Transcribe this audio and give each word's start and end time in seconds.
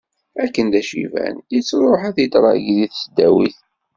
Akken 0.43 0.65
d 0.73 0.75
aciban, 0.81 1.35
yettruḥ 1.53 2.01
ad 2.09 2.17
idṛagi 2.25 2.75
deg 2.83 2.89
tesdawit. 2.91 3.59